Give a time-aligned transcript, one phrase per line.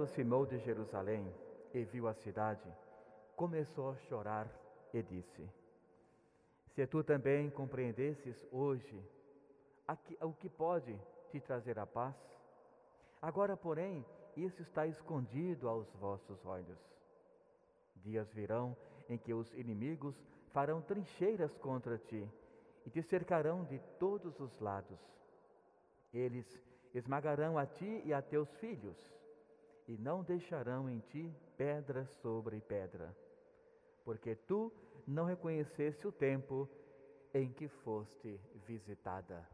[0.00, 1.30] aproximou de Jerusalém
[1.74, 2.66] e viu a cidade,
[3.36, 4.48] começou a chorar
[4.94, 5.46] e disse:
[6.68, 8.98] Se tu também compreendesses hoje
[10.22, 10.98] o que pode
[11.30, 12.16] te trazer a paz,
[13.20, 14.02] agora, porém,
[14.34, 16.78] isso está escondido aos vossos olhos.
[17.96, 18.74] Dias virão
[19.06, 20.16] em que os inimigos
[20.50, 22.26] farão trincheiras contra ti
[22.86, 24.98] e te cercarão de todos os lados.
[26.10, 26.58] Eles
[26.94, 29.19] esmagarão a ti e a teus filhos,
[29.90, 33.12] e não deixarão em ti pedra sobre pedra,
[34.04, 34.72] porque tu
[35.04, 36.68] não reconheceste o tempo
[37.34, 39.44] em que foste visitada.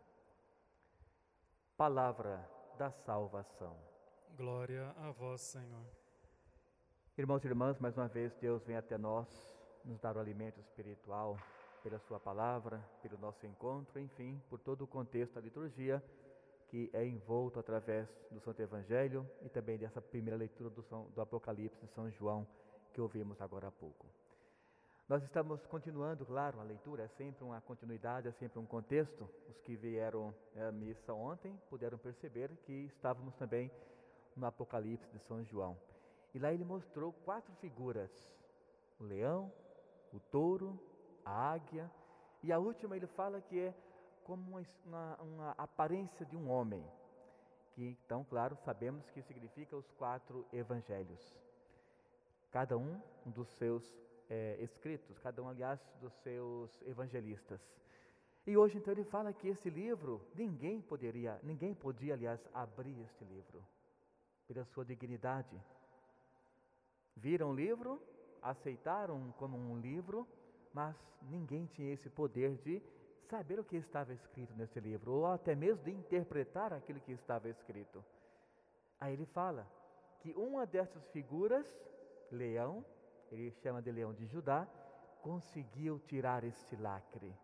[1.74, 3.78] Palavra da salvação.
[4.36, 5.86] Glória a vós, Senhor.
[7.16, 9.26] Irmãos e irmãs, mais uma vez Deus vem até nós
[9.86, 11.38] nos dar o alimento espiritual
[11.82, 16.04] pela Sua palavra, pelo nosso encontro, enfim, por todo o contexto da liturgia
[16.68, 21.20] que é envolto através do Santo Evangelho e também dessa primeira leitura do, São, do
[21.20, 22.46] Apocalipse de São João
[22.92, 24.06] que ouvimos agora há pouco.
[25.08, 29.30] Nós estamos continuando, claro, a leitura é sempre uma continuidade, é sempre um contexto.
[29.48, 33.70] Os que vieram à missa ontem puderam perceber que estávamos também
[34.34, 35.78] no Apocalipse de São João.
[36.34, 38.10] E lá ele mostrou quatro figuras:
[38.98, 39.52] o leão,
[40.12, 40.76] o touro,
[41.24, 41.88] a águia,
[42.42, 43.74] e a última ele fala que é
[44.26, 46.84] como uma, uma, uma aparência de um homem.
[47.72, 51.22] Que então, claro, sabemos que significa os quatro evangelhos.
[52.50, 53.84] Cada um dos seus
[54.28, 57.60] é, escritos, cada um, aliás, dos seus evangelistas.
[58.44, 63.24] E hoje, então, ele fala que esse livro, ninguém poderia, ninguém podia, aliás, abrir este
[63.24, 63.64] livro,
[64.48, 65.60] pela sua dignidade.
[67.14, 68.02] Viram o livro,
[68.42, 70.26] aceitaram como um livro,
[70.72, 72.82] mas ninguém tinha esse poder de
[73.28, 77.48] saber o que estava escrito nesse livro, ou até mesmo de interpretar aquilo que estava
[77.48, 78.04] escrito.
[79.00, 79.66] Aí ele fala
[80.20, 81.66] que uma dessas figuras,
[82.30, 82.84] leão,
[83.30, 84.66] ele chama de leão de Judá,
[85.22, 87.34] conseguiu tirar este lacre,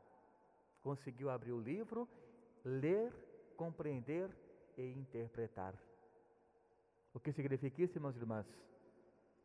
[0.83, 2.09] conseguiu abrir o livro,
[2.65, 3.13] ler,
[3.57, 4.31] compreender
[4.77, 5.75] e interpretar.
[7.13, 8.47] O que significa isso, irmãos e irmãs?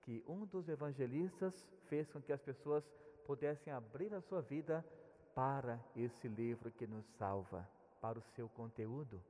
[0.04, 2.88] Que um dos evangelistas fez com que as pessoas
[3.26, 4.86] pudessem abrir a sua vida
[5.38, 7.70] para esse livro que nos salva,
[8.02, 9.24] para o seu conteúdo.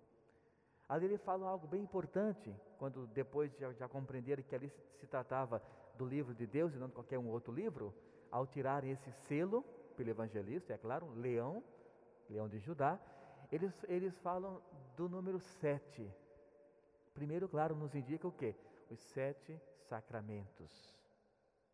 [0.87, 5.61] Ali ele fala algo bem importante, quando depois de já compreender que ali se, tratava
[5.97, 7.93] do livro de Deus e não de qualquer um outro livro,
[8.31, 9.63] ao tirar esse selo
[9.97, 11.61] pelo evangelista, é claro, leão,
[12.29, 12.97] leão de Judá,
[13.51, 14.61] eles, eles falam
[14.95, 16.09] do número sete.
[17.13, 18.55] Primeiro, claro, nos indica o quê?
[18.89, 19.59] Os sete
[19.89, 20.95] sacramentos.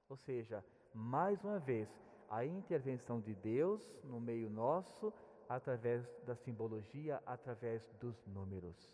[0.09, 1.87] Ou seja, mais uma vez,
[2.33, 5.13] a intervenção de Deus no meio nosso,
[5.47, 8.91] através da simbologia, através dos números.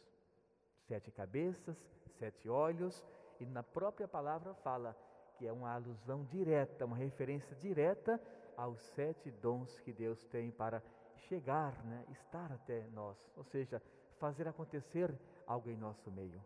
[0.90, 1.78] Sete cabeças,
[2.18, 3.02] sete olhos,
[3.40, 4.94] e na própria palavra fala
[5.38, 8.22] que é uma alusão direta, uma referência direta
[8.58, 10.84] aos sete dons que Deus tem para
[11.16, 13.82] chegar, né, estar até nós, ou seja,
[14.18, 15.18] fazer acontecer
[15.48, 16.44] algo em nosso meio.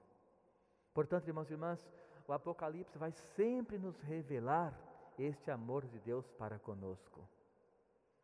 [0.94, 1.92] Portanto, irmãos e irmãs,
[2.28, 7.28] o Apocalipse vai sempre nos revelar este amor de Deus para conosco.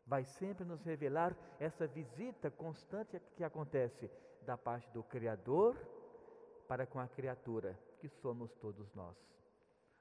[0.06, 4.10] Vai sempre nos revelar essa visita constante que acontece
[4.42, 5.76] da parte do Criador
[6.66, 9.16] para com a criatura, que somos todos nós.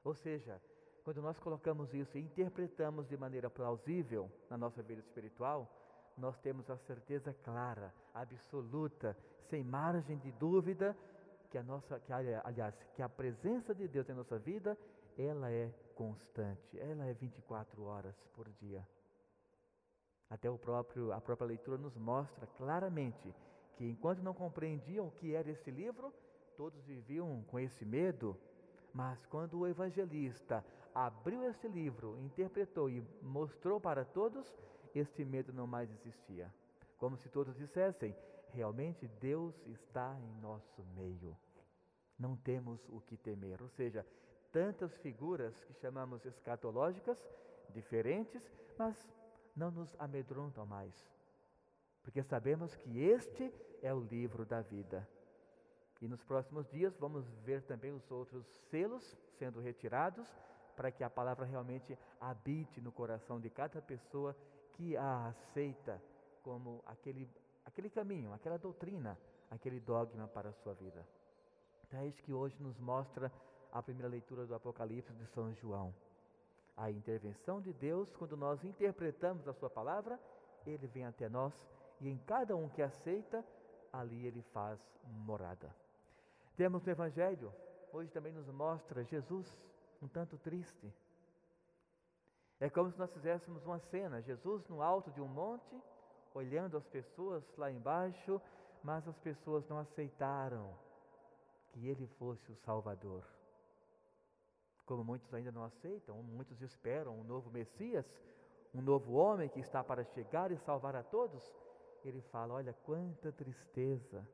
[0.04, 0.62] Ou seja,
[1.04, 5.68] quando nós colocamos isso e interpretamos de maneira plausível na nossa vida espiritual,
[6.18, 9.18] nós temos a certeza clara, absoluta,
[9.50, 10.96] sem margem de dúvida,
[11.50, 14.78] que a nossa, que aliás, que a presença de Deus em nossa vida,
[15.18, 18.88] ela é constante, ela é 24 horas por dia.
[20.30, 23.34] Até o próprio, a própria leitura nos mostra claramente
[23.76, 26.14] que enquanto não compreendiam o que era esse livro,
[26.56, 28.38] todos viviam com esse medo,
[28.94, 34.54] mas quando o evangelista abriu esse livro, interpretou e mostrou para todos,
[34.94, 36.54] este medo não mais existia.
[36.98, 38.16] Como se todos dissessem:
[38.54, 41.38] realmente Deus está em nosso meio.
[42.18, 43.62] Não temos o que temer.
[43.62, 44.06] Ou seja,
[44.52, 47.24] tantas figuras que chamamos escatológicas,
[47.70, 49.08] diferentes, mas
[49.56, 51.10] não nos amedrontam mais.
[52.02, 55.08] Porque sabemos que este é o livro da vida.
[56.02, 60.28] E nos próximos dias vamos ver também os outros selos sendo retirados,
[60.76, 64.36] para que a palavra realmente habite no coração de cada pessoa
[64.74, 66.02] que a aceita
[66.42, 67.30] como aquele,
[67.70, 69.18] aquele caminho, aquela doutrina,
[69.50, 71.08] aquele dogma para a sua vida.
[71.88, 73.32] Então é isso que hoje nos mostra
[73.72, 75.94] a primeira leitura do Apocalipse de São João.
[76.76, 80.20] A intervenção de Deus, quando nós interpretamos a Sua palavra,
[80.66, 81.54] Ele vem até nós
[82.02, 83.46] e em cada um que aceita,
[83.94, 85.74] ali Ele faz morada.
[86.56, 87.54] Temos no Evangelho
[87.92, 89.48] hoje também nos mostra Jesus
[90.02, 90.94] um tanto triste.
[92.60, 95.82] É como se nós fizéssemos uma cena, Jesus no alto de um monte,
[96.40, 98.42] olhando as pessoas lá embaixo,
[98.82, 100.74] mas as pessoas não aceitaram
[101.72, 103.24] que ele fosse o Salvador.
[104.86, 108.06] Como muitos ainda não aceitam, muitos esperam um novo Messias,
[108.74, 111.44] um novo homem que está para chegar e salvar a todos,
[112.04, 114.26] ele fala: Olha quanta tristeza.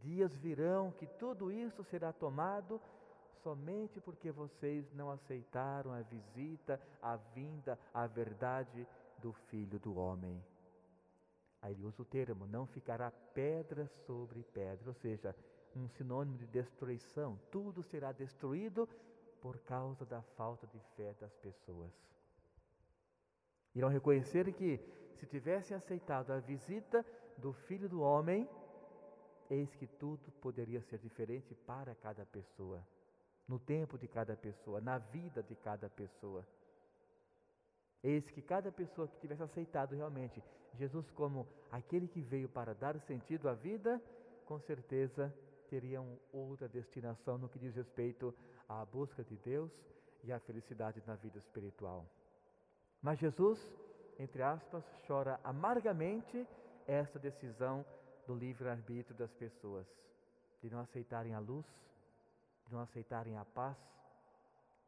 [0.00, 2.80] Dias virão que tudo isso será tomado
[3.42, 8.86] somente porque vocês não aceitaram a visita, a vinda, a verdade
[9.18, 10.42] do Filho do Homem.
[11.62, 15.34] Aí ele usa o termo: não ficará pedra sobre pedra, ou seja,
[15.74, 17.38] um sinônimo de destruição.
[17.50, 18.88] Tudo será destruído
[19.40, 21.92] por causa da falta de fé das pessoas.
[23.74, 24.78] Irão reconhecer que,
[25.14, 27.06] se tivessem aceitado a visita
[27.38, 28.46] do Filho do Homem,
[29.48, 32.84] eis que tudo poderia ser diferente para cada pessoa
[33.48, 36.46] no tempo de cada pessoa, na vida de cada pessoa.
[38.02, 40.42] Eis que cada pessoa que tivesse aceitado realmente
[40.74, 44.00] Jesus como aquele que veio para dar sentido à vida,
[44.44, 45.32] com certeza
[45.68, 48.34] teriam outra destinação no que diz respeito
[48.68, 49.70] à busca de Deus
[50.24, 52.06] e à felicidade na vida espiritual.
[53.00, 53.58] Mas Jesus,
[54.18, 56.46] entre aspas, chora amargamente
[56.86, 57.84] esta decisão
[58.26, 59.86] do livre-arbítrio das pessoas,
[60.60, 61.66] de não aceitarem a luz
[62.72, 63.76] não aceitarem a paz.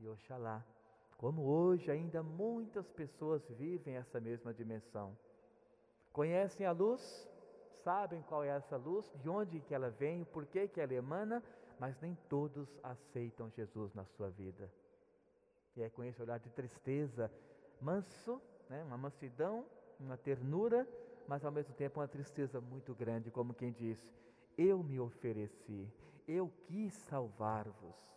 [0.00, 0.64] E oxalá,
[1.16, 5.16] como hoje ainda muitas pessoas vivem essa mesma dimensão.
[6.12, 7.28] Conhecem a luz,
[7.82, 11.42] sabem qual é essa luz, de onde que ela vem, por que que ela emana,
[11.78, 14.70] mas nem todos aceitam Jesus na sua vida.
[15.76, 17.30] E é com esse olhar de tristeza,
[17.80, 19.66] manso, né, uma mansidão,
[19.98, 20.86] uma ternura,
[21.26, 23.98] mas ao mesmo tempo uma tristeza muito grande, como quem diz:
[24.56, 25.90] Eu me ofereci,
[26.28, 28.13] eu quis salvar-vos.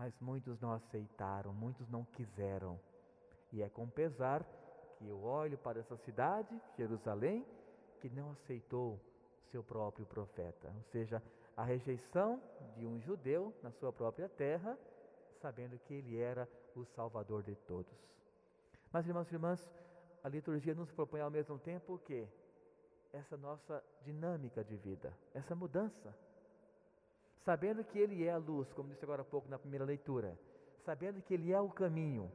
[0.00, 2.80] Mas muitos não aceitaram, muitos não quiseram.
[3.52, 4.42] E é com pesar
[4.96, 7.46] que eu olho para essa cidade, Jerusalém,
[8.00, 8.98] que não aceitou
[9.50, 10.72] seu próprio profeta.
[10.74, 11.22] Ou seja,
[11.54, 12.40] a rejeição
[12.78, 14.74] de um judeu na sua própria terra,
[15.42, 17.92] sabendo que ele era o salvador de todos.
[18.90, 19.70] Mas, irmãos e irmãs,
[20.24, 22.26] a liturgia nos propõe ao mesmo tempo o que?
[23.12, 26.16] Essa nossa dinâmica de vida, essa mudança
[27.44, 30.38] sabendo que Ele é a luz, como disse agora há pouco na primeira leitura,
[30.84, 32.30] sabendo que Ele é o caminho,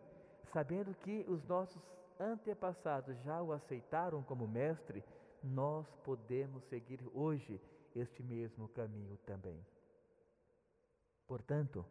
[0.52, 1.81] sabendo que os nossos
[2.19, 5.04] antepassados já o aceitaram como mestre,
[5.44, 7.62] nós podemos seguir hoje
[7.96, 9.60] este mesmo caminho também.
[11.28, 11.86] Portanto,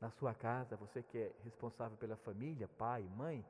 [0.00, 3.44] na sua casa, você que é responsável pela família, pai, mãe,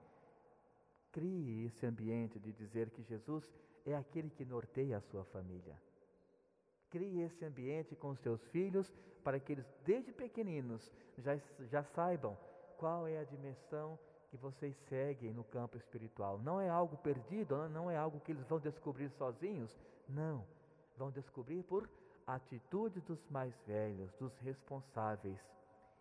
[1.10, 3.44] crie esse ambiente de dizer que Jesus
[3.84, 5.76] é aquele que norteia a sua família.
[6.94, 8.88] Crie esse ambiente com os seus filhos
[9.24, 11.36] para que eles, desde pequeninos, já,
[11.68, 12.38] já saibam
[12.78, 13.98] qual é a dimensão
[14.30, 16.38] que vocês seguem no campo espiritual.
[16.38, 19.76] Não é algo perdido, não é algo que eles vão descobrir sozinhos.
[20.08, 20.46] Não.
[20.96, 21.90] Vão descobrir por
[22.24, 25.40] atitude dos mais velhos, dos responsáveis.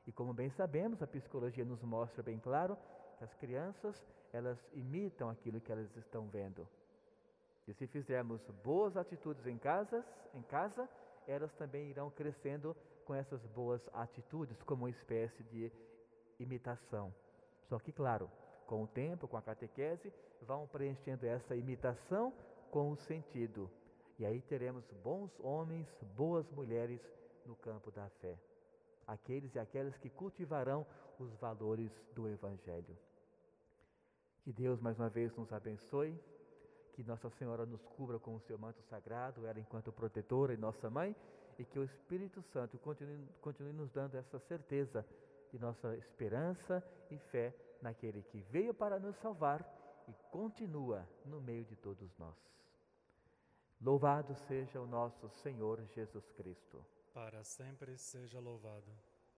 [0.06, 2.78] E como bem sabemos, a psicologia nos mostra bem claro
[3.18, 4.00] que as crianças,
[4.32, 6.68] elas imitam aquilo que elas estão vendo.
[7.68, 10.88] E se fizermos boas atitudes em, casas, em casa,
[11.28, 12.76] elas também irão crescendo
[13.06, 15.72] com essas boas atitudes, como uma espécie de
[16.40, 17.14] imitação.
[17.70, 18.30] Só que, claro,
[18.68, 20.12] com o tempo, com a catequese,
[20.42, 22.34] vão preenchendo essa imitação
[22.72, 23.70] com o sentido.
[24.20, 27.02] E aí teremos bons homens, boas mulheres
[27.46, 28.38] no campo da fé.
[29.08, 30.86] Aqueles e aquelas que cultivarão
[31.20, 32.98] os valores do Evangelho.
[34.44, 36.20] Que Deus mais uma vez nos abençoe
[36.94, 40.90] que Nossa Senhora nos cubra com o seu manto sagrado, ela enquanto protetora e nossa
[40.90, 41.16] mãe,
[41.58, 45.06] e que o Espírito Santo continue, continue nos dando essa certeza
[45.52, 49.62] de nossa esperança e fé naquele que veio para nos salvar
[50.08, 52.36] e continua no meio de todos nós.
[53.82, 56.84] Louvado seja o nosso Senhor Jesus Cristo.
[57.14, 58.92] Para sempre seja louvado.